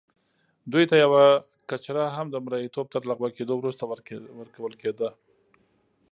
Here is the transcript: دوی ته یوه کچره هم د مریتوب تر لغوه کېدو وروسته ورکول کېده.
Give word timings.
دوی 0.71 0.85
ته 0.89 0.95
یوه 1.03 1.23
کچره 1.69 2.03
هم 2.15 2.25
د 2.31 2.35
مریتوب 2.45 2.85
تر 2.93 3.01
لغوه 3.09 3.29
کېدو 3.37 3.53
وروسته 3.57 3.83
ورکول 4.63 4.73
کېده. 4.81 5.09